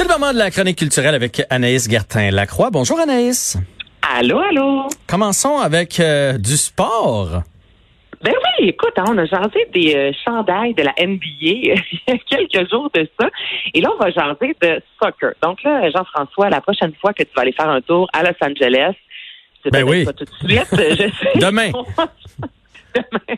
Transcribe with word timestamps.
C'est 0.00 0.08
le 0.08 0.14
moment 0.18 0.32
de 0.32 0.38
la 0.38 0.50
chronique 0.50 0.78
culturelle 0.78 1.14
avec 1.14 1.42
Anaïs 1.50 1.86
Gertin-Lacroix. 1.86 2.70
Bonjour 2.70 2.98
Anaïs. 2.98 3.58
Allô, 4.00 4.38
allô. 4.38 4.88
Commençons 5.06 5.58
avec 5.58 6.00
euh, 6.00 6.38
du 6.38 6.56
sport. 6.56 7.42
Ben 8.22 8.32
oui, 8.32 8.68
écoute, 8.68 8.94
hein, 8.96 9.04
on 9.08 9.18
a 9.18 9.26
jasé 9.26 9.66
des 9.74 9.94
euh, 9.94 10.10
chandails 10.24 10.72
de 10.72 10.84
la 10.84 10.94
NBA 10.98 11.26
il 11.42 11.74
y 12.08 12.12
a 12.12 12.16
quelques 12.16 12.70
jours 12.70 12.90
de 12.94 13.06
ça. 13.20 13.28
Et 13.74 13.82
là, 13.82 13.90
on 13.94 14.02
va 14.02 14.10
jaser 14.10 14.56
de 14.62 14.82
soccer. 14.98 15.34
Donc 15.42 15.62
là, 15.64 15.90
Jean-François, 15.90 16.48
la 16.48 16.62
prochaine 16.62 16.94
fois 16.98 17.12
que 17.12 17.22
tu 17.22 17.30
vas 17.36 17.42
aller 17.42 17.52
faire 17.52 17.68
un 17.68 17.82
tour 17.82 18.08
à 18.14 18.22
Los 18.22 18.30
Angeles, 18.40 18.94
c'est 19.62 19.70
Ben 19.70 19.84
oui. 19.84 20.06
pas 20.06 20.14
tout 20.14 20.24
de 20.24 20.30
suite, 20.30 20.66
je 20.70 20.76
sais. 20.96 21.10
Demain. 21.38 21.72
Demain. 22.94 23.36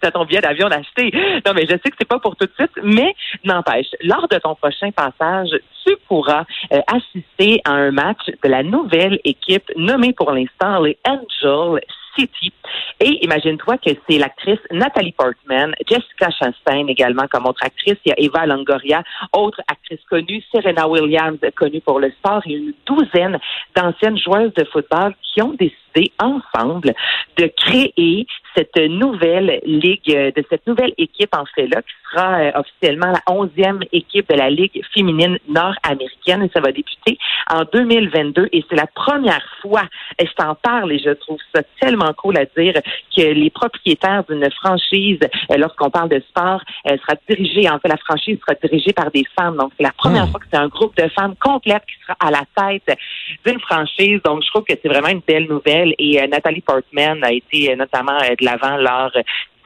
T'as 0.00 0.10
ton 0.10 0.24
billet 0.24 0.40
d'avion 0.40 0.68
d'acheter. 0.68 1.10
Non, 1.46 1.52
mais 1.54 1.62
je 1.62 1.72
sais 1.72 1.90
que 1.90 1.96
c'est 1.98 2.08
pas 2.08 2.18
pour 2.18 2.36
tout 2.36 2.46
de 2.46 2.52
suite, 2.56 2.70
mais 2.82 3.14
n'empêche, 3.44 3.88
lors 4.02 4.28
de 4.28 4.38
ton 4.38 4.54
prochain 4.54 4.90
passage, 4.90 5.50
tu 5.86 5.96
pourras 6.06 6.44
euh, 6.72 6.80
assister 6.86 7.60
à 7.64 7.72
un 7.72 7.90
match 7.90 8.26
de 8.42 8.48
la 8.48 8.62
nouvelle 8.62 9.18
équipe 9.24 9.70
nommée 9.76 10.12
pour 10.12 10.32
l'instant 10.32 10.82
les 10.82 10.98
Angel 11.06 11.80
City. 12.16 12.52
Et 13.00 13.24
imagine-toi 13.24 13.78
que 13.78 13.90
c'est 14.08 14.18
l'actrice 14.18 14.58
Nathalie 14.70 15.12
Portman, 15.12 15.72
Jessica 15.88 16.30
Chastain 16.30 16.86
également 16.88 17.26
comme 17.30 17.46
autre 17.46 17.64
actrice, 17.64 17.96
il 18.04 18.10
y 18.10 18.12
a 18.12 18.18
Eva 18.18 18.46
Longoria, 18.46 19.02
autre 19.32 19.60
actrice 19.68 20.00
connue, 20.10 20.42
Serena 20.52 20.88
Williams, 20.88 21.38
connue 21.56 21.80
pour 21.80 22.00
le 22.00 22.10
sport, 22.10 22.42
et 22.46 22.54
une 22.54 22.74
douzaine 22.86 23.38
d'anciennes 23.74 24.18
joueuses 24.18 24.52
de 24.54 24.64
football 24.64 25.14
qui 25.22 25.42
ont 25.42 25.52
décidé 25.52 25.87
ensemble 26.18 26.94
de 27.36 27.50
créer 27.56 28.26
cette 28.54 28.76
nouvelle 28.76 29.60
ligue, 29.64 30.08
de 30.08 30.44
cette 30.50 30.66
nouvelle 30.66 30.92
équipe 30.98 31.34
en 31.34 31.44
fait 31.54 31.66
là, 31.66 31.82
qui 31.82 31.94
sera 32.10 32.40
euh, 32.40 32.50
officiellement 32.54 33.12
la 33.12 33.22
onzième 33.32 33.80
équipe 33.92 34.28
de 34.28 34.36
la 34.36 34.50
Ligue 34.50 34.82
féminine 34.94 35.38
nord-américaine 35.48 36.42
et 36.42 36.50
ça 36.52 36.60
va 36.60 36.72
débuter 36.72 37.18
en 37.50 37.62
2022 37.72 38.48
et 38.52 38.64
c'est 38.68 38.76
la 38.76 38.86
première 38.86 39.44
fois, 39.62 39.82
et 40.18 40.26
je 40.26 40.32
t'en 40.32 40.54
parle 40.54 40.92
et 40.92 40.98
je 40.98 41.10
trouve 41.10 41.38
ça 41.54 41.62
tellement 41.80 42.12
cool 42.14 42.36
à 42.38 42.44
dire 42.44 42.74
que 43.14 43.22
les 43.22 43.50
propriétaires 43.50 44.24
d'une 44.28 44.50
franchise, 44.50 45.20
euh, 45.50 45.56
lorsqu'on 45.56 45.90
parle 45.90 46.08
de 46.08 46.20
sport, 46.28 46.60
euh, 46.90 46.96
sera 46.98 47.14
dirigée, 47.28 47.68
en 47.70 47.78
fait 47.78 47.88
la 47.88 47.96
franchise 47.96 48.38
sera 48.40 48.58
dirigée 48.62 48.92
par 48.92 49.10
des 49.10 49.24
femmes. 49.38 49.56
Donc 49.56 49.72
c'est 49.76 49.84
la 49.84 49.92
première 49.92 50.28
Hmm. 50.28 50.30
fois 50.30 50.40
que 50.40 50.46
c'est 50.52 50.58
un 50.58 50.68
groupe 50.68 50.96
de 50.96 51.08
femmes 51.08 51.34
complète 51.40 51.82
qui 51.86 51.94
sera 52.02 52.16
à 52.20 52.30
la 52.30 52.44
tête 52.56 52.98
d'une 53.44 53.60
franchise. 53.60 54.20
Donc 54.24 54.42
je 54.42 54.48
trouve 54.50 54.64
que 54.64 54.74
c'est 54.80 54.88
vraiment 54.88 55.08
une 55.08 55.22
belle 55.26 55.46
nouvelle 55.48 55.77
et 55.98 56.22
euh, 56.22 56.26
Nathalie 56.26 56.60
Portman 56.60 57.22
a 57.22 57.32
été 57.32 57.72
euh, 57.72 57.76
notamment 57.76 58.18
euh, 58.22 58.34
de 58.38 58.44
l'avant 58.44 58.76
lors 58.76 59.12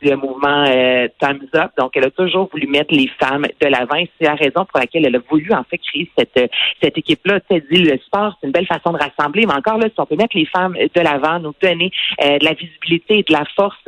du 0.03 0.17
mouvement 0.17 0.65
euh, 0.67 1.09
Time's 1.21 1.49
Up. 1.55 1.71
Donc, 1.79 1.93
elle 1.95 2.05
a 2.05 2.11
toujours 2.11 2.49
voulu 2.51 2.67
mettre 2.67 2.93
les 2.95 3.09
femmes 3.21 3.47
de 3.61 3.67
l'avant. 3.69 4.03
C'est 4.21 4.27
la 4.27 4.35
raison 4.35 4.65
pour 4.65 4.79
laquelle 4.79 5.07
elle 5.07 5.17
a 5.17 5.21
voulu 5.31 5.53
en 5.53 5.65
fait 5.65 5.79
créer 5.79 6.11
cette 6.19 6.51
cette 6.83 6.99
équipe-là. 6.99 7.41
Tu 7.41 7.57
sais, 7.57 7.65
dit 7.71 7.83
le 7.83 7.99
sport, 7.99 8.37
c'est 8.41 8.47
une 8.47 8.53
belle 8.53 8.67
façon 8.67 8.93
de 8.93 8.99
rassembler, 8.99 9.47
mais 9.47 9.55
encore 9.55 9.79
là, 9.79 9.87
si 9.87 9.99
on 9.99 10.07
peut 10.07 10.17
mettre 10.17 10.37
les 10.37 10.47
femmes 10.47 10.75
de 10.75 11.01
l'avant, 11.01 11.39
nous 11.39 11.55
donner 11.63 11.91
euh, 12.23 12.39
de 12.39 12.45
la 12.45 12.55
visibilité 12.55 13.19
et 13.19 13.23
de 13.23 13.33
la 13.33 13.45
force, 13.57 13.79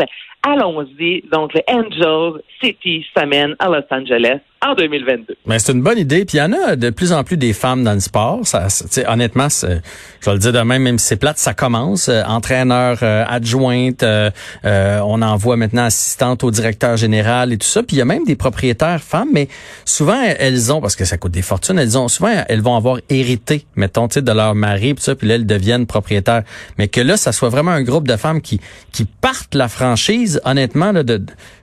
allons-y. 0.46 1.22
Donc, 1.32 1.52
le 1.54 1.62
Angel 1.68 2.42
City 2.62 3.04
semaine 3.16 3.54
à 3.58 3.68
Los 3.68 3.84
Angeles 3.90 4.40
en 4.64 4.74
2022. 4.74 5.36
Mais 5.46 5.58
c'est 5.58 5.72
une 5.72 5.82
bonne 5.82 5.98
idée. 5.98 6.24
Puis 6.24 6.38
il 6.38 6.40
y 6.40 6.42
en 6.42 6.52
a 6.52 6.76
de 6.76 6.90
plus 6.90 7.12
en 7.12 7.22
plus 7.22 7.36
des 7.36 7.52
femmes 7.52 7.84
dans 7.84 7.92
le 7.92 8.00
sport. 8.00 8.40
Ça, 8.44 8.68
honnêtement, 9.06 9.48
je 9.50 9.66
vais 9.66 10.32
le 10.32 10.38
dire 10.38 10.52
de 10.52 10.60
même, 10.60 10.98
si 10.98 11.06
c'est 11.06 11.16
plate, 11.16 11.38
ça 11.38 11.54
commence. 11.54 12.08
Euh, 12.08 12.22
entraîneur 12.26 12.98
euh, 13.02 13.24
adjointe, 13.28 14.02
euh, 14.02 14.30
euh, 14.64 15.00
on 15.04 15.20
en 15.22 15.36
voit 15.36 15.56
maintenant 15.56 15.84
assistante 15.84 16.44
au 16.44 16.50
directeur 16.50 16.96
général 16.96 17.52
et 17.52 17.58
tout 17.58 17.66
ça. 17.66 17.82
Puis 17.82 17.96
il 17.96 17.98
y 17.98 18.02
a 18.02 18.06
même 18.06 18.24
des 18.24 18.36
propriétaires 18.36 19.02
femmes, 19.02 19.28
mais 19.32 19.48
souvent 19.84 20.20
elles 20.22 20.72
ont, 20.72 20.80
parce 20.80 20.96
que 20.96 21.04
ça 21.04 21.18
coûte 21.18 21.32
des 21.32 21.42
fortunes, 21.42 21.78
elles 21.78 21.98
ont 21.98 22.08
souvent 22.08 22.32
elles 22.48 22.62
vont 22.62 22.76
avoir 22.76 22.98
hérité, 23.10 23.66
mettons, 23.76 24.06
de 24.06 24.32
leur 24.32 24.54
mari, 24.54 24.94
puis 24.94 25.02
ça, 25.02 25.14
puis 25.14 25.28
là 25.28 25.34
elles 25.34 25.46
deviennent 25.46 25.86
propriétaires. 25.86 26.42
Mais 26.78 26.88
que 26.88 27.00
là, 27.00 27.16
ça 27.16 27.32
soit 27.32 27.48
vraiment 27.48 27.70
un 27.70 27.82
groupe 27.82 28.08
de 28.08 28.16
femmes 28.16 28.40
qui 28.40 28.60
qui 28.92 29.04
partent 29.04 29.54
la 29.54 29.68
franchise. 29.68 30.33
Honnêtement, 30.44 30.92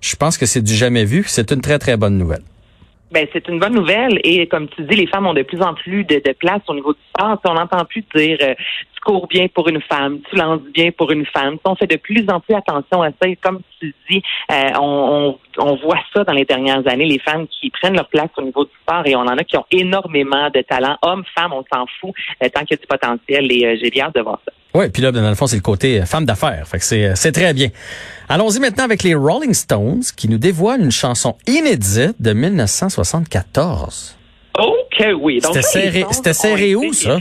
je 0.01 0.15
pense 0.15 0.37
que 0.37 0.45
c'est 0.45 0.61
du 0.61 0.73
jamais 0.73 1.05
vu. 1.05 1.23
C'est 1.27 1.51
une 1.51 1.61
très 1.61 1.79
très 1.79 1.97
bonne 1.97 2.17
nouvelle. 2.17 2.43
Ben, 3.11 3.27
c'est 3.33 3.45
une 3.49 3.59
bonne 3.59 3.75
nouvelle 3.75 4.21
et 4.23 4.47
comme 4.47 4.69
tu 4.69 4.83
dis, 4.83 4.95
les 4.95 5.07
femmes 5.07 5.27
ont 5.27 5.33
de 5.33 5.41
plus 5.41 5.61
en 5.61 5.73
plus 5.73 6.05
de, 6.05 6.21
place 6.39 6.61
au 6.69 6.73
niveau 6.73 6.93
du 6.93 6.99
sport. 7.09 7.37
On 7.43 7.55
n'entend 7.55 7.83
plus 7.83 8.05
dire 8.15 8.37
euh, 8.41 8.53
tu 8.55 9.01
cours 9.05 9.27
bien 9.27 9.47
pour 9.49 9.67
une 9.67 9.81
femme, 9.81 10.19
tu 10.29 10.37
lances 10.37 10.61
bien 10.73 10.91
pour 10.91 11.11
une 11.11 11.25
femme. 11.25 11.57
On 11.65 11.75
fait 11.75 11.87
de 11.87 11.97
plus 11.97 12.25
en 12.29 12.39
plus 12.39 12.55
attention 12.55 13.01
à 13.01 13.09
ça 13.09 13.27
et 13.27 13.35
comme 13.35 13.59
tu 13.81 13.93
dis, 14.09 14.23
euh, 14.49 14.69
on, 14.79 15.37
on, 15.57 15.75
voit 15.75 15.99
ça 16.15 16.23
dans 16.23 16.31
les 16.31 16.45
dernières 16.45 16.87
années, 16.87 17.03
les 17.03 17.19
femmes 17.19 17.47
qui 17.47 17.69
prennent 17.69 17.97
leur 17.97 18.07
place 18.07 18.29
au 18.37 18.43
niveau 18.43 18.63
du 18.63 18.71
sport 18.81 19.05
et 19.05 19.13
on 19.17 19.21
en 19.21 19.37
a 19.37 19.43
qui 19.43 19.57
ont 19.57 19.65
énormément 19.71 20.49
de 20.49 20.61
talent. 20.61 20.97
Hommes, 21.01 21.25
femmes, 21.35 21.51
on 21.51 21.65
s'en 21.73 21.85
fout 21.99 22.13
euh, 22.41 22.47
tant 22.47 22.61
qu'il 22.61 22.77
y 22.77 22.79
a 22.79 22.81
du 22.81 22.87
potentiel 22.87 23.51
et 23.51 23.77
j'ai 23.77 24.01
hâte 24.01 24.15
de 24.15 24.21
voir 24.21 24.39
ça. 24.45 24.53
Oui, 24.73 24.89
puis 24.89 25.01
là, 25.01 25.11
dans 25.11 25.27
le 25.27 25.35
fond, 25.35 25.47
c'est 25.47 25.57
le 25.57 25.61
côté 25.61 26.01
euh, 26.01 26.05
femme 26.05 26.25
d'affaires. 26.25 26.65
Fait 26.67 26.79
que 26.79 26.85
c'est, 26.85 27.05
euh, 27.05 27.13
c'est 27.15 27.31
très 27.31 27.53
bien. 27.53 27.69
Allons-y 28.29 28.59
maintenant 28.59 28.85
avec 28.85 29.03
les 29.03 29.13
Rolling 29.13 29.53
Stones 29.53 30.03
qui 30.15 30.29
nous 30.29 30.37
dévoilent 30.37 30.81
une 30.81 30.91
chanson 30.91 31.35
inédite 31.47 32.15
de 32.19 32.33
1974. 32.33 34.15
Ok, 34.57 35.05
oui. 35.19 35.41
C'était 35.43 35.61
serré, 35.61 36.05
serré 36.33 36.75
où, 36.75 36.93
ça? 36.93 37.19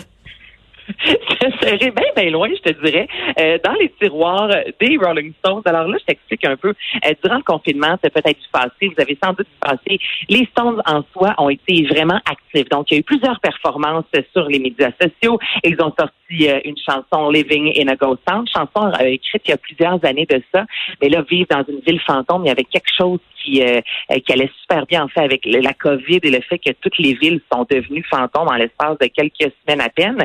C'était 1.28 1.50
serré 1.60 1.90
bien, 1.90 2.04
bien 2.16 2.30
loin, 2.30 2.48
je 2.48 2.70
te 2.70 2.84
dirais, 2.84 3.08
euh, 3.38 3.58
dans 3.64 3.74
les 3.74 3.90
tiroirs 4.00 4.50
des 4.80 4.96
Rolling 4.96 5.32
Stones. 5.38 5.62
Alors 5.64 5.88
là, 5.88 5.96
je 6.00 6.04
t'explique 6.04 6.44
un 6.44 6.56
peu. 6.56 6.74
Euh, 7.04 7.14
durant 7.22 7.36
le 7.36 7.42
confinement, 7.42 7.96
c'est 8.02 8.12
peut-être 8.12 8.38
du 8.40 8.48
passé, 8.52 8.88
vous 8.88 9.00
avez 9.00 9.18
sans 9.22 9.32
doute 9.32 9.48
passé. 9.60 9.98
Les 10.28 10.46
Stones 10.46 10.82
en 10.86 11.02
soi 11.12 11.34
ont 11.38 11.50
été 11.50 11.84
vraiment 11.84 12.20
actifs. 12.26 12.68
Donc, 12.68 12.90
il 12.90 12.94
y 12.94 12.96
a 12.96 13.00
eu 13.00 13.04
plusieurs 13.04 13.40
performances 13.40 14.04
sur 14.32 14.46
les 14.48 14.58
médias 14.58 14.92
sociaux. 15.00 15.38
Ils 15.64 15.76
ont 15.82 15.92
sorti 15.98 16.14
euh, 16.42 16.60
une 16.64 16.76
chanson 16.78 17.30
Living 17.30 17.72
in 17.76 17.88
a 17.88 17.96
Ghost 17.96 18.20
Town, 18.26 18.46
chanson 18.46 18.92
euh, 19.00 19.04
écrite 19.04 19.42
il 19.46 19.50
y 19.50 19.54
a 19.54 19.56
plusieurs 19.56 20.04
années 20.04 20.26
de 20.26 20.42
ça. 20.54 20.64
Mais 21.02 21.08
là, 21.08 21.22
vivre 21.22 21.46
dans 21.50 21.64
une 21.68 21.80
ville 21.80 22.00
fantôme, 22.00 22.44
il 22.44 22.48
y 22.48 22.50
avait 22.50 22.64
quelque 22.64 22.90
chose 22.96 23.18
qui, 23.42 23.62
euh, 23.62 23.80
qui 24.24 24.32
allait 24.32 24.50
super 24.60 24.86
bien 24.86 25.04
en 25.04 25.08
fait 25.08 25.20
avec 25.20 25.44
la 25.44 25.72
COVID 25.72 26.20
et 26.22 26.30
le 26.30 26.40
fait 26.40 26.58
que 26.58 26.70
toutes 26.80 26.98
les 26.98 27.14
villes 27.14 27.40
sont 27.52 27.66
devenues 27.68 28.04
fantômes 28.08 28.48
en 28.48 28.54
l'espace 28.54 28.96
de 28.98 29.06
quelques 29.06 29.52
semaines 29.64 29.80
à 29.80 29.88
peine. 29.88 30.24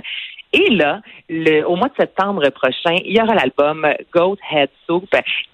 Et 0.55 0.69
là, 0.69 1.01
le, 1.27 1.63
au 1.63 1.75
mois 1.75 1.89
de 1.89 1.95
septembre 1.99 2.49
prochain, 2.49 2.95
il 3.03 3.13
y 3.13 3.21
aura 3.21 3.35
l'album 3.35 3.85
Goat 4.13 4.37
Head 4.49 4.69
Soup 4.87 5.05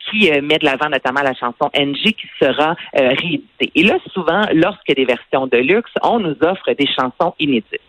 qui 0.08 0.32
euh, 0.32 0.44
met 0.44 0.60
de 0.60 0.66
l'avant 0.66 0.90
notamment 0.90 1.24
la 1.24 1.34
chanson 1.34 1.72
NG 1.76 2.14
qui 2.14 2.28
sera 2.40 2.76
euh, 2.96 3.10
rééditée. 3.20 3.72
Et 3.74 3.82
là, 3.82 3.98
souvent, 4.14 4.44
lorsque 4.54 4.94
des 4.96 5.06
versions 5.06 5.48
de 5.48 5.58
luxe, 5.58 5.92
on 6.04 6.20
nous 6.20 6.36
offre 6.44 6.72
des 6.78 6.86
chansons 6.86 7.34
inédites. 7.40 7.82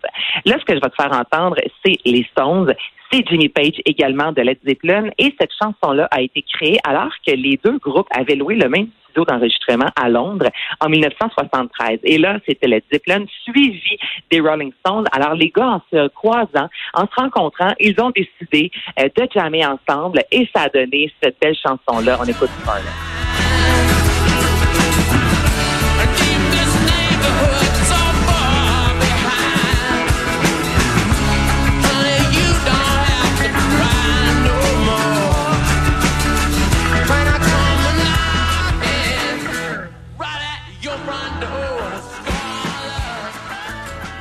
Là, 0.45 0.55
ce 0.59 0.65
que 0.65 0.73
je 0.73 0.79
vais 0.79 0.89
te 0.89 0.95
faire 0.95 1.13
entendre, 1.13 1.57
c'est 1.85 1.97
les 2.03 2.23
Stones, 2.31 2.73
c'est 3.11 3.23
Jimmy 3.29 3.49
Page 3.49 3.79
également 3.85 4.31
de 4.31 4.41
Led 4.41 4.57
Zeppelin. 4.65 5.11
Et 5.19 5.35
cette 5.39 5.51
chanson-là 5.61 6.07
a 6.09 6.19
été 6.19 6.41
créée 6.41 6.79
alors 6.83 7.11
que 7.25 7.33
les 7.33 7.59
deux 7.63 7.77
groupes 7.77 8.07
avaient 8.09 8.35
loué 8.35 8.55
le 8.55 8.69
même 8.69 8.87
d'enregistrement 9.15 9.89
à 9.95 10.09
Londres 10.09 10.49
en 10.79 10.89
1973. 10.89 11.99
Et 12.03 12.17
là, 12.17 12.37
c'était 12.47 12.67
Led 12.67 12.83
Zeppelin 12.91 13.25
suivi 13.43 13.97
des 14.31 14.39
Rolling 14.39 14.73
Stones. 14.79 15.05
Alors, 15.11 15.35
les 15.35 15.49
gars, 15.49 15.67
en 15.67 15.81
se 15.91 16.07
croisant, 16.09 16.69
en 16.93 17.03
se 17.03 17.15
rencontrant, 17.15 17.73
ils 17.79 17.99
ont 18.01 18.11
décidé 18.11 18.71
euh, 18.99 19.09
de 19.15 19.27
jammer 19.33 19.65
ensemble 19.65 20.23
et 20.31 20.49
ça 20.55 20.63
a 20.63 20.69
donné 20.69 21.11
cette 21.21 21.37
belle 21.39 21.55
chanson-là. 21.55 22.17
On 22.19 22.25
écoute 22.25 22.49
ça. 22.65 22.73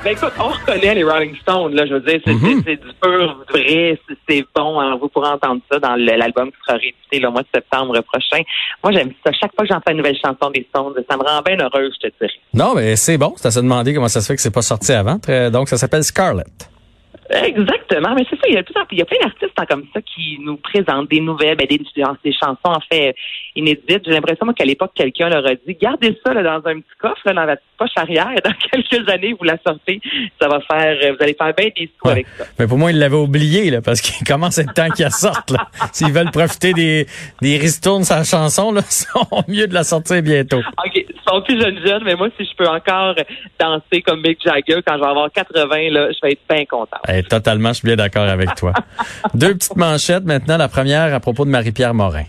Ben 0.05 0.11
écoute, 0.15 0.33
on 0.41 0.49
reconnaît 0.49 0.97
les 0.97 1.05
Rolling 1.05 1.37
Stones, 1.43 1.75
là, 1.75 1.87
je 1.87 1.95
veux 1.95 2.01
dire, 2.01 2.21
c'est 2.25 2.33
Mhm. 2.33 2.63
du 2.63 2.77
pur 3.01 3.45
vrai, 3.49 3.97
c'est- 4.09 4.17
c'est 4.29 4.45
bon. 4.53 4.81
Alors, 4.81 4.99
vous 4.99 5.09
pourrez 5.09 5.29
entendre 5.29 5.61
ça 5.71 5.79
dans 5.79 5.95
l'album 5.95 6.51
qui 6.51 6.57
sera 6.67 6.77
réédité 6.77 7.21
le 7.21 7.31
mois 7.31 7.43
de 7.43 7.47
septembre 7.55 8.01
prochain. 8.01 8.43
Moi, 8.83 8.93
j'aime 8.93 9.13
ça. 9.25 9.31
Chaque 9.33 9.55
fois 9.55 9.65
que 9.65 9.73
j'entends 9.73 9.93
une 9.93 9.99
nouvelle 9.99 10.19
chanson 10.19 10.51
des 10.51 10.67
Stones, 10.71 10.95
ça 11.09 11.17
me 11.17 11.23
rend 11.23 11.41
bien 11.43 11.57
heureuse, 11.61 11.95
je 12.03 12.09
te 12.09 12.15
dirais. 12.21 12.33
Non, 12.53 12.75
mais 12.75 12.97
c'est 12.97 13.17
bon. 13.17 13.35
À 13.45 13.51
se 13.53 13.61
demander 13.61 13.95
comment 13.95 14.09
ça 14.09 14.21
se 14.21 14.27
fait 14.27 14.35
que 14.35 14.43
c'est 14.43 14.53
pas 14.53 14.63
sorti 14.63 14.91
avant. 14.93 15.19
Donc, 15.53 15.69
ça 15.69 15.77
s'appelle 15.77 16.03
Scarlett. 16.03 16.69
Exactement, 17.31 18.15
mais 18.15 18.27
c'est 18.29 18.37
ça, 18.37 18.43
il 18.49 18.55
y 18.55 18.59
a, 18.59 18.63
il 18.91 18.99
y 18.99 19.03
a 19.03 19.05
plein 19.07 19.17
d'artistes 19.23 19.53
hein, 19.57 19.65
comme 19.67 19.85
ça 19.95 20.03
qui 20.03 20.39
nous 20.43 20.57
présentent 20.59 21.09
des 21.09 21.21
nouvelles, 21.21 21.57
ben, 21.57 21.67
des, 21.67 21.79
des 21.79 22.33
chansons 22.35 22.57
en 22.65 22.81
fait 22.93 23.15
inédites. 23.57 24.03
J'ai 24.05 24.11
l'impression 24.11 24.45
moi, 24.45 24.53
qu'à 24.53 24.67
l'époque, 24.67 24.91
quelqu'un 24.95 25.31
leur 25.31 25.47
a 25.47 25.55
dit 25.55 25.75
gardez 25.81 26.19
ça 26.27 26.35
là, 26.35 26.43
dans 26.43 26.69
un 26.69 26.81
petit 26.81 26.97
coffre, 27.01 27.23
là, 27.25 27.33
dans 27.33 27.45
la 27.45 27.57
petite 27.57 27.69
poche 27.83 27.91
arrière, 27.97 28.31
dans 28.45 28.53
quelques 28.71 29.09
années, 29.09 29.35
vous 29.39 29.45
la 29.45 29.57
sortez, 29.67 30.01
ça 30.41 30.49
va 30.49 30.61
faire 30.61 30.97
euh, 31.03 31.13
vous 31.17 31.23
allez 31.23 31.35
faire 31.35 31.53
bien 31.55 31.69
des 31.77 31.87
sous 31.87 32.07
Ouais. 32.07 32.13
avec 32.13 32.27
ça. 32.39 32.45
Mais 32.59 32.67
pour 32.67 32.79
moi, 32.79 32.91
ils 32.91 32.99
l'avaient 32.99 33.17
oublié, 33.17 33.71
là, 33.71 33.81
parce 33.81 34.01
qu'il 34.01 34.27
commence 34.33 34.59
à 34.59 34.63
être 34.63 34.75
temps 34.75 34.89
qu'ils 34.91 35.05
la 35.05 35.11
sortent, 35.11 35.51
là. 35.51 35.67
S'ils 35.93 36.13
veulent 36.13 36.31
profiter 36.31 36.73
des, 36.73 37.07
des 37.41 37.57
ristournes 37.59 38.05
sa 38.05 38.25
chanson, 38.25 38.73
là, 38.73 38.83
sont 38.89 39.27
mieux 39.49 39.67
de 39.67 39.75
la 39.75 39.85
sortir 39.85 40.23
bientôt. 40.23 40.59
OK, 40.59 40.93
ils 40.95 41.07
sont 41.29 41.43
plus 41.43 41.61
jeunes 41.61 41.79
jeunes, 41.85 42.03
mais 42.05 42.15
moi, 42.15 42.29
si 42.39 42.45
je 42.45 42.55
peux 42.57 42.69
encore 42.69 43.15
danser 43.59 44.03
comme 44.03 44.21
Mick 44.23 44.39
Jagger 44.45 44.81
quand 44.87 44.95
je 44.97 45.01
vais 45.01 45.07
avoir 45.09 45.31
80, 45.33 45.91
là, 45.91 46.09
je 46.13 46.19
vais 46.23 46.33
être 46.33 46.43
bien 46.49 46.65
content. 46.67 46.99
Eh, 47.09 47.23
totalement, 47.23 47.71
je 47.71 47.75
suis 47.75 47.87
bien 47.87 47.97
d'accord 47.97 48.29
avec 48.29 48.55
toi. 48.55 48.73
Deux 49.35 49.55
petites 49.55 49.77
manchettes 49.77 50.25
maintenant. 50.25 50.57
La 50.57 50.69
première 50.69 51.15
à 51.15 51.21
propos 51.21 51.45
de 51.45 51.51
Marie-Pierre 51.51 51.95
Morin. 51.95 52.25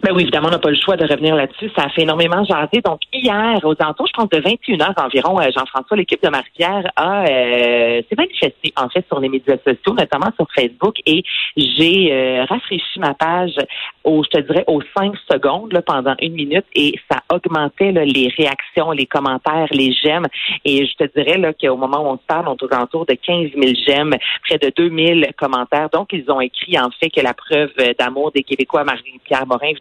Ben 0.00 0.12
oui, 0.14 0.22
évidemment, 0.22 0.46
on 0.46 0.52
n'a 0.52 0.60
pas 0.60 0.70
le 0.70 0.76
choix 0.76 0.96
de 0.96 1.04
revenir 1.04 1.34
là-dessus. 1.34 1.70
Ça 1.76 1.86
a 1.86 1.88
fait 1.88 2.02
énormément 2.02 2.44
jaser. 2.44 2.80
Donc, 2.84 3.00
hier, 3.12 3.58
aux 3.64 3.74
alentours, 3.80 4.06
je 4.06 4.12
pense, 4.12 4.28
de 4.28 4.38
21 4.38 4.80
heures 4.80 4.94
environ, 4.96 5.40
euh, 5.40 5.48
Jean-François, 5.56 5.96
l'équipe 5.96 6.22
de 6.22 6.28
Marie-Pierre, 6.28 6.88
a 6.94 7.24
euh, 7.24 8.02
s'est 8.08 8.16
manifesté, 8.16 8.72
en 8.76 8.88
fait, 8.88 9.04
sur 9.08 9.18
les 9.18 9.28
médias 9.28 9.56
sociaux, 9.56 9.94
notamment 9.94 10.30
sur 10.36 10.46
Facebook, 10.54 10.98
et 11.04 11.24
j'ai 11.56 12.12
euh, 12.12 12.44
rafraîchi 12.44 13.00
ma 13.00 13.14
page 13.14 13.56
au, 14.04 14.22
je 14.22 14.38
te 14.38 14.46
dirais, 14.46 14.62
aux 14.68 14.82
5 14.96 15.14
secondes, 15.32 15.72
là, 15.72 15.82
pendant 15.82 16.14
une 16.22 16.34
minute, 16.34 16.66
et 16.76 16.94
ça 17.10 17.18
augmentait 17.34 17.90
là, 17.90 18.04
les 18.04 18.32
réactions, 18.36 18.92
les 18.92 19.06
commentaires, 19.06 19.66
les 19.72 19.92
j'aime. 19.92 20.26
Et 20.64 20.86
je 20.86 20.94
te 20.94 21.18
dirais 21.18 21.38
là, 21.38 21.52
qu'au 21.52 21.76
moment 21.76 22.02
où 22.02 22.12
on 22.12 22.18
se 22.18 22.26
parle, 22.26 22.46
on 22.46 22.54
est 22.54 22.62
aux 22.62 22.72
alentours 22.72 23.06
de 23.06 23.14
15 23.14 23.50
000 23.52 23.74
j'aime, 23.84 24.14
près 24.48 24.58
de 24.58 24.72
2000 24.76 25.32
commentaires. 25.36 25.88
Donc, 25.92 26.12
ils 26.12 26.30
ont 26.30 26.40
écrit, 26.40 26.78
en 26.78 26.90
fait, 27.00 27.10
que 27.10 27.20
la 27.20 27.34
preuve 27.34 27.72
d'amour 27.98 28.30
des 28.30 28.44
Québécois, 28.44 28.84
Marie-Pierre 28.84 29.46
Morin, 29.46 29.72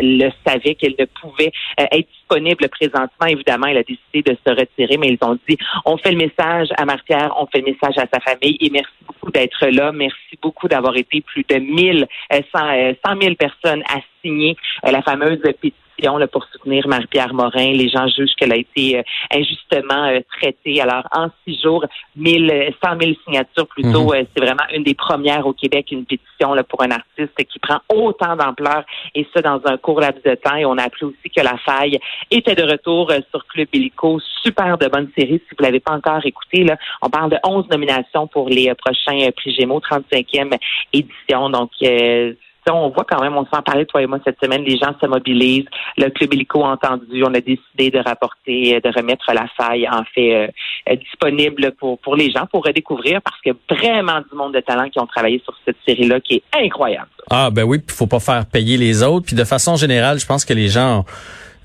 le 0.00 0.30
savait 0.46 0.74
qu'elle 0.74 0.94
ne 0.98 1.04
pouvait 1.04 1.52
euh, 1.80 1.84
être 1.92 2.08
disponible 2.08 2.68
présentement. 2.68 3.26
Évidemment, 3.26 3.66
elle 3.66 3.78
a 3.78 3.82
décidé 3.82 4.22
de 4.22 4.36
se 4.46 4.50
retirer, 4.52 4.96
mais 4.98 5.08
ils 5.08 5.18
ont 5.26 5.38
dit, 5.48 5.56
on 5.84 5.96
fait 5.96 6.12
le 6.12 6.18
message 6.18 6.68
à 6.76 6.84
Marie-Pierre, 6.84 7.32
on 7.38 7.46
fait 7.46 7.58
le 7.58 7.72
message 7.72 7.98
à 7.98 8.06
sa 8.12 8.20
famille 8.20 8.56
et 8.60 8.70
merci 8.70 8.92
beaucoup 9.06 9.30
d'être 9.30 9.66
là. 9.66 9.92
Merci 9.92 10.38
beaucoup 10.42 10.68
d'avoir 10.68 10.96
été 10.96 11.20
plus 11.20 11.44
de 11.48 11.56
1000, 11.56 12.06
euh, 12.32 12.40
100, 12.54 12.58
euh, 12.58 12.92
100 13.06 13.20
000 13.20 13.34
personnes 13.34 13.82
à 13.88 14.00
euh, 14.28 14.90
la 14.90 15.02
fameuse 15.02 15.40
pétition 15.40 16.16
là, 16.18 16.26
pour 16.26 16.44
soutenir 16.52 16.86
Marie-Pierre 16.88 17.34
Morin. 17.34 17.72
Les 17.72 17.88
gens 17.88 18.06
jugent 18.08 18.34
qu'elle 18.36 18.52
a 18.52 18.56
été 18.56 18.98
euh, 18.98 19.02
injustement 19.32 20.08
euh, 20.08 20.20
traitée. 20.38 20.80
Alors, 20.80 21.04
en 21.12 21.28
six 21.44 21.60
jours, 21.62 21.84
1000, 22.16 22.50
euh, 22.50 22.70
100 22.84 23.00
000 23.00 23.12
signatures 23.24 23.66
plutôt. 23.68 24.12
Euh, 24.12 24.24
c'est 24.34 24.42
vraiment 24.42 24.64
une 24.74 24.82
des 24.82 24.94
premières 24.94 25.46
au 25.46 25.52
Québec, 25.52 25.88
une 25.90 26.04
pétition 26.04 26.54
là, 26.54 26.64
pour 26.64 26.82
un 26.82 26.90
artiste 26.90 27.36
qui 27.50 27.58
prend 27.58 27.78
autant 27.88 28.36
d'ampleur 28.36 28.84
et 29.14 29.26
ça 29.34 29.42
dans 29.42 29.60
un 29.64 29.76
court 29.76 30.00
laps 30.00 30.22
de 30.22 30.34
temps. 30.34 30.56
Et 30.56 30.64
on 30.64 30.78
a 30.78 30.84
appris 30.84 31.04
aussi 31.04 31.30
que 31.34 31.42
La 31.42 31.56
Faille 31.58 31.98
était 32.30 32.54
de 32.54 32.62
retour 32.62 33.10
euh, 33.10 33.20
sur 33.30 33.46
Club 33.46 33.68
Illico. 33.72 34.20
Super 34.42 34.78
de 34.78 34.88
bonne 34.88 35.10
série. 35.16 35.40
Si 35.48 35.54
vous 35.56 35.64
l'avez 35.64 35.80
pas 35.80 35.92
encore 35.92 36.24
écouté, 36.24 36.64
là, 36.64 36.76
on 37.02 37.10
parle 37.10 37.30
de 37.30 37.38
11 37.44 37.68
nominations 37.70 38.26
pour 38.26 38.48
les 38.48 38.68
euh, 38.68 38.74
prochains 38.74 39.30
prix 39.36 39.54
Gémeaux, 39.54 39.80
35e 39.80 40.58
édition. 40.92 41.50
Donc, 41.50 41.70
euh, 41.82 42.34
on 42.74 42.90
voit 42.90 43.04
quand 43.08 43.20
même, 43.20 43.36
on 43.36 43.46
s'en 43.46 43.62
parlait, 43.62 43.84
toi 43.84 44.02
et 44.02 44.06
moi, 44.06 44.18
cette 44.24 44.38
semaine, 44.42 44.62
les 44.62 44.76
gens 44.76 44.94
se 45.00 45.06
mobilisent. 45.06 45.66
Le 45.96 46.08
Club 46.10 46.34
Illico 46.34 46.64
a 46.64 46.72
entendu, 46.72 47.22
on 47.24 47.34
a 47.34 47.40
décidé 47.40 47.90
de 47.90 47.98
rapporter, 47.98 48.76
euh, 48.76 48.80
de 48.80 48.94
remettre 48.94 49.32
la 49.32 49.46
faille, 49.56 49.88
en 49.88 50.04
fait, 50.14 50.34
euh, 50.34 50.48
euh, 50.90 50.96
disponible 50.96 51.72
pour, 51.78 51.98
pour 51.98 52.16
les 52.16 52.30
gens, 52.30 52.46
pour 52.46 52.64
redécouvrir, 52.64 53.20
parce 53.22 53.40
qu'il 53.40 53.52
y 53.52 53.74
a 53.74 53.74
vraiment 53.74 54.20
du 54.20 54.36
monde 54.36 54.54
de 54.54 54.60
talent 54.60 54.88
qui 54.88 54.98
ont 54.98 55.06
travaillé 55.06 55.40
sur 55.44 55.54
cette 55.64 55.76
série-là, 55.86 56.20
qui 56.20 56.36
est 56.36 56.64
incroyable. 56.64 57.08
Ah, 57.30 57.50
ben 57.50 57.64
oui, 57.64 57.78
puis 57.78 57.94
faut 57.96 58.06
pas 58.06 58.20
faire 58.20 58.46
payer 58.46 58.76
les 58.76 59.02
autres. 59.02 59.26
Puis 59.26 59.36
de 59.36 59.44
façon 59.44 59.76
générale, 59.76 60.18
je 60.18 60.26
pense 60.26 60.44
que 60.44 60.54
les 60.54 60.68
gens 60.68 61.04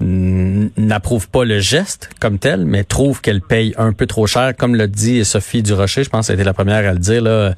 n'approuvent 0.01 1.29
pas 1.29 1.45
le 1.45 1.59
geste 1.59 2.09
comme 2.19 2.39
tel, 2.39 2.65
mais 2.65 2.83
trouvent 2.83 3.21
qu'elle 3.21 3.41
paye 3.41 3.73
un 3.77 3.93
peu 3.93 4.05
trop 4.07 4.27
cher. 4.27 4.53
Comme 4.57 4.75
l'a 4.75 4.87
dit 4.87 5.23
Sophie 5.23 5.63
Durocher, 5.63 6.03
je 6.03 6.09
pense 6.09 6.27
qu'elle 6.27 6.35
a 6.35 6.39
été 6.39 6.43
la 6.43 6.53
première 6.53 6.89
à 6.89 6.93
le 6.93 6.99
dire, 6.99 7.21
là, 7.21 7.53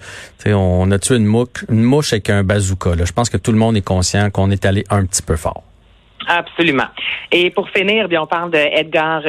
on 0.45 0.91
a 0.91 0.99
tué 0.99 1.15
une 1.15 1.25
mouche, 1.25 1.65
une 1.69 1.83
mouche 1.83 2.13
avec 2.13 2.29
un 2.29 2.43
bazooka. 2.43 2.91
Je 3.03 3.11
pense 3.11 3.29
que 3.29 3.37
tout 3.37 3.51
le 3.51 3.57
monde 3.57 3.77
est 3.77 3.81
conscient 3.81 4.29
qu'on 4.29 4.51
est 4.51 4.65
allé 4.65 4.83
un 4.89 5.05
petit 5.05 5.21
peu 5.21 5.35
fort. 5.35 5.63
Absolument. 6.27 6.87
Et 7.31 7.49
pour 7.49 7.69
finir, 7.69 8.07
bien, 8.07 8.21
on 8.21 8.27
parle 8.27 8.51
de 8.51 8.57
Edgar 8.57 9.23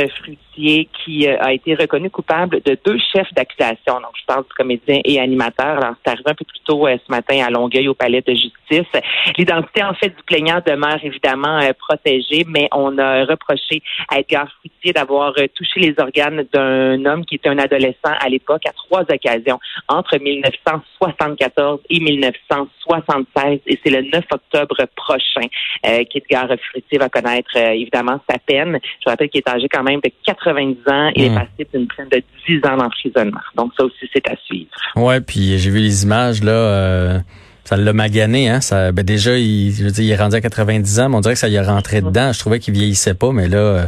Qui 0.55 1.27
euh, 1.27 1.37
a 1.41 1.53
été 1.53 1.75
reconnu 1.75 2.11
coupable 2.11 2.61
de 2.65 2.79
deux 2.85 2.99
chefs 3.13 3.33
d'accusation. 3.35 3.95
Donc, 3.95 4.13
je 4.21 4.25
parle 4.25 4.45
du 4.45 4.53
comédien 4.57 5.01
et 5.05 5.19
animateur. 5.19 5.79
Alors, 5.79 5.95
c'est 6.05 6.13
arrivé 6.13 6.31
un 6.31 6.35
peu 6.35 6.45
plus 6.45 6.61
tôt 6.65 6.87
euh, 6.87 6.97
ce 7.05 7.11
matin 7.11 7.45
à 7.45 7.51
Longueuil 7.51 7.89
au 7.89 7.95
palais 7.95 8.21
de 8.21 8.33
justice. 8.33 9.03
L'identité, 9.37 9.83
en 9.83 9.95
fait, 9.95 10.11
du 10.11 10.23
plaignant 10.25 10.61
demeure 10.65 10.99
évidemment 11.03 11.59
euh, 11.59 11.73
protégée, 11.77 12.45
mais 12.47 12.69
on 12.73 12.97
a 12.99 13.25
reproché 13.25 13.83
à 14.09 14.21
Edgar 14.21 14.49
Fruitier 14.61 14.93
d'avoir 14.93 15.35
touché 15.55 15.81
les 15.81 15.95
organes 15.99 16.47
d'un 16.53 17.05
homme 17.05 17.25
qui 17.25 17.35
était 17.35 17.49
un 17.49 17.59
adolescent 17.59 18.15
à 18.21 18.29
l'époque 18.29 18.63
à 18.67 18.73
trois 18.73 19.03
occasions 19.03 19.59
entre 19.89 20.19
1974 20.19 21.81
et 21.91 21.99
1976. 21.99 23.61
Et 23.67 23.81
c'est 23.83 23.91
le 23.91 24.03
9 24.03 24.25
octobre 24.31 24.77
prochain 24.95 25.49
qu'Edgar 25.83 26.49
Fruitier 26.71 26.99
va 26.99 27.09
connaître 27.09 27.57
évidemment 27.57 28.21
sa 28.31 28.39
peine. 28.39 28.79
Je 29.05 29.11
rappelle 29.11 29.29
qu'il 29.29 29.43
est 29.45 29.49
âgé 29.49 29.69
quand 29.69 29.83
même 29.83 30.01
de 30.01 30.11
90 30.45 30.77
ans. 30.89 31.11
Il 31.17 31.23
Mm. 31.23 31.25
est 31.27 31.35
passible 31.39 31.71
d'une 31.75 31.89
peine 31.89 32.09
de 32.11 32.23
10 32.49 32.69
ans 32.69 32.77
d'emprisonnement. 32.77 33.41
Donc 33.57 33.73
ça 33.79 33.85
aussi, 33.85 34.09
c'est 34.13 34.29
à 34.29 34.37
suivre. 34.45 34.71
Ouais, 34.97 35.21
puis 35.21 35.59
j'ai 35.59 35.71
vu 35.71 35.79
les 35.81 36.05
images 36.05 36.43
là. 36.43 36.53
euh, 36.53 37.19
ça 37.65 37.79
l'a 37.79 37.95
magané, 37.95 38.51
hein. 38.51 38.61
Ça, 38.61 38.93
ben 38.93 39.03
déjà, 39.05 39.39
il, 39.39 39.73
je 39.73 39.85
veux 39.85 39.91
dire, 39.91 40.05
il 40.05 40.11
est 40.11 40.17
rendu 40.23 40.37
à 40.37 40.41
90 40.43 41.01
ans, 41.01 41.09
mais 41.09 41.17
on 41.17 41.21
dirait 41.21 41.33
que 41.33 41.41
ça 41.41 41.49
y 41.49 41.55
est 41.55 41.61
rentré 41.63 42.03
dedans. 42.03 42.31
Je 42.33 42.39
trouvais 42.39 42.59
qu'il 42.61 42.75
vieillissait 42.75 43.15
pas, 43.15 43.33
mais 43.33 43.49
là, 43.49 43.57
euh, 43.57 43.87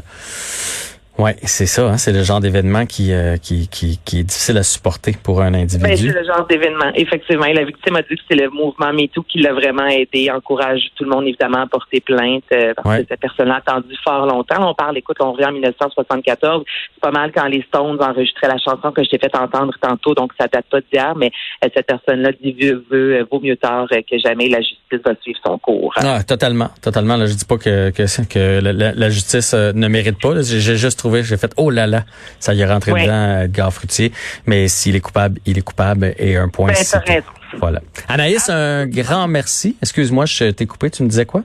ouais, 1.19 1.37
c'est 1.43 1.67
ça. 1.67 1.89
Hein, 1.89 1.97
c'est 1.97 2.13
le 2.13 2.23
genre 2.23 2.41
d'événement 2.41 2.87
qui, 2.87 3.13
euh, 3.13 3.37
qui, 3.37 3.69
qui, 3.69 3.99
qui 4.05 4.21
est 4.21 4.25
difficile 4.25 4.57
à 4.59 4.63
supporter 4.63 5.15
pour 5.23 5.41
un 5.43 5.51
Ben, 5.53 5.61
individu. 5.63 6.09
c'est 6.11 6.21
le 6.21 6.25
genre 6.27 6.47
d'événement. 6.47 6.91
Effectivement, 6.95 7.45
Et 7.47 7.55
la 7.55 7.65
victime 7.65 7.97
a 7.97 8.03
dit 8.03 8.17
que 8.17 8.23
c'est 8.31 8.37
le 8.37 8.51
mouvement 8.51 8.93
MeToo 8.93 9.23
qui 9.23 9.39
l'a 9.41 9.53
vraiment 9.53 9.87
aidé, 9.87 10.31
encourage 10.31 10.81
tout 10.97 11.05
le 11.05 11.11
monde 11.11 11.25
évidemment 11.27 11.63
à 11.63 11.67
porter 11.67 12.01
plainte 12.01 12.45
euh, 12.53 12.73
parce 12.75 12.89
Ouais. 12.89 13.03
que 13.03 13.09
cette 13.11 13.21
personne 13.21 13.51
a 13.51 13.57
attendu 13.57 13.95
fort 14.05 14.27
longtemps. 14.27 14.69
On 14.71 14.75
parle, 14.75 14.97
écoute, 14.99 15.17
on 15.21 15.33
revient 15.33 15.47
en 15.47 15.53
1974. 15.53 16.65
C'est 16.95 17.01
pas 17.01 17.11
mal 17.11 17.33
quand 17.35 17.47
les 17.47 17.63
Stones 17.69 17.99
enregistraient 18.01 18.49
la 18.49 18.59
chanson 18.59 18.93
que 18.93 19.03
je 19.05 19.11
t'ai 19.11 19.19
fait 19.19 19.35
entendre 19.37 19.73
tantôt, 19.81 20.15
donc 20.15 20.33
ça 20.39 20.47
date 20.49 20.67
pas 20.71 20.79
d'hier, 20.81 21.15
mais 21.17 21.31
euh, 21.65 21.69
cette 21.75 21.87
personne-là 21.87 22.31
dit 22.43 22.53
veut, 22.61 22.85
veut, 22.91 23.17
euh, 23.21 23.25
vaut 23.31 23.41
mieux 23.41 23.57
tard 23.57 23.87
que 23.89 24.19
jamais. 24.19 24.49
La 24.49 24.61
justice 24.61 25.01
va 25.05 25.13
suivre 25.23 25.39
son 25.45 25.59
cours. 25.59 25.93
Ah, 25.97 26.23
totalement, 26.23 26.69
totalement. 26.83 27.17
Là, 27.17 27.27
je 27.27 27.35
dis 27.35 27.45
pas 27.45 27.57
que 27.59 27.91
que, 27.91 28.03
que 28.29 28.61
la, 28.61 28.73
la- 28.73 28.93
la 28.93 29.11
justice 29.11 29.55
ne 29.55 29.89
mérite 29.89 30.21
pas. 30.21 30.41
j'ai 30.43 30.77
juste 30.77 31.06
trouvé, 31.07 31.23
j'ai 31.23 31.37
fait 31.37 31.53
oh 31.57 31.71
là 31.71 31.87
là, 31.87 32.03
ça 32.41 32.53
y 32.55 32.61
est 32.61 32.67
rentré 32.67 32.93
Ouais. 32.93 33.03
dedans, 33.05 33.41
Edgar 33.43 33.73
Fruitier. 33.73 34.13
Mais 34.47 34.69
s'il 34.69 34.97
est 34.97 35.01
coupable, 35.01 35.41
il 35.47 35.57
est 35.59 35.63
coupable 35.63 36.15
et 36.19 36.37
un 36.37 36.49
point. 36.49 36.73
Ben. 37.07 37.23
Voilà. 37.59 37.81
Anaïs, 38.09 38.49
un 38.51 38.87
grand 38.87 39.29
merci. 39.29 39.77
Excuse-moi, 39.81 40.27
je 40.27 40.51
t'ai 40.51 40.67
coupé. 40.67 40.91
Tu 40.91 41.03
me 41.05 41.09
disais 41.09 41.27
quoi? 41.27 41.43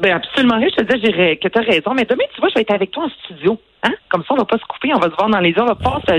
Ben 0.00 0.12
absolument 0.14 0.56
rien. 0.56 0.68
Je 0.70 0.82
te 0.84 0.92
dis 0.94 1.00
j'irai- 1.02 1.38
que 1.42 1.48
tu 1.48 1.58
as 1.58 1.62
raison. 1.62 1.94
Mais 1.94 2.04
demain, 2.04 2.24
tu 2.34 2.40
vois, 2.40 2.50
je 2.50 2.54
vais 2.54 2.60
être 2.60 2.72
avec 2.74 2.90
toi 2.90 3.04
en 3.04 3.08
studio. 3.24 3.58
Hein? 3.82 3.92
Comme 4.10 4.22
ça, 4.22 4.28
on 4.30 4.36
va 4.36 4.44
pas 4.44 4.58
se 4.58 4.64
couper, 4.68 4.92
on 4.94 4.98
va 4.98 5.08
se 5.10 5.14
voir 5.16 5.28
dans 5.30 5.38
les 5.40 5.50
yeux, 5.50 5.62
on 5.62 5.66
va 5.66 5.74
pas 5.76 6.00
se, 6.06 6.12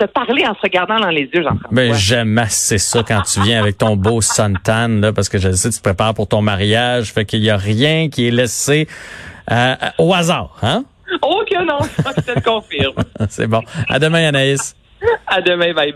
se 0.00 0.04
parler 0.06 0.44
en 0.46 0.54
se 0.54 0.60
regardant 0.62 0.98
dans 1.00 1.08
les 1.10 1.22
yeux, 1.22 1.42
Jean-François. 1.42 1.68
Ben 1.72 1.92
j'aime 1.94 2.36
assez 2.38 2.78
ça 2.78 3.02
quand 3.06 3.22
tu 3.22 3.40
viens 3.42 3.60
avec 3.60 3.78
ton 3.78 3.96
beau 3.96 4.20
suntan 4.20 4.88
là, 5.00 5.12
parce 5.12 5.28
que 5.30 5.38
je 5.38 5.50
sais 5.52 5.68
que 5.70 5.74
tu 5.74 5.80
te 5.80 5.84
prépares 5.84 6.14
pour 6.14 6.28
ton 6.28 6.40
mariage, 6.42 7.12
fait 7.12 7.24
qu'il 7.24 7.42
y 7.42 7.50
a 7.50 7.56
rien 7.56 8.08
qui 8.10 8.28
est 8.28 8.30
laissé 8.30 8.86
euh, 9.50 9.74
au 9.98 10.12
hasard, 10.14 10.56
hein? 10.62 10.84
Oh 11.22 11.42
que 11.48 11.64
non, 11.64 11.78
je 12.16 12.20
te 12.22 12.32
le 12.32 12.40
confirme. 12.40 12.94
C'est 13.28 13.46
bon. 13.46 13.62
À 13.88 13.98
demain, 13.98 14.28
Anaïs. 14.28 14.74
À 15.26 15.40
demain, 15.40 15.72
bye 15.72 15.92
bye. 15.92 15.94